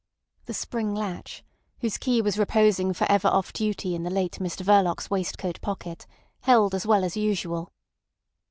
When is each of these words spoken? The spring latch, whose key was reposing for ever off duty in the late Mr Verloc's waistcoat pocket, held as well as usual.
The 0.47 0.55
spring 0.55 0.95
latch, 0.95 1.43
whose 1.81 1.99
key 1.99 2.23
was 2.23 2.39
reposing 2.39 2.91
for 2.91 3.05
ever 3.07 3.27
off 3.27 3.53
duty 3.53 3.93
in 3.93 4.01
the 4.01 4.09
late 4.09 4.39
Mr 4.41 4.65
Verloc's 4.65 5.11
waistcoat 5.11 5.61
pocket, 5.61 6.07
held 6.39 6.73
as 6.73 6.87
well 6.87 7.03
as 7.03 7.15
usual. 7.15 7.71